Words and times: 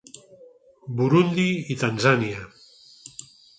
Burundi 1.01 1.45
i 1.75 1.79
Tanzània. 1.83 2.43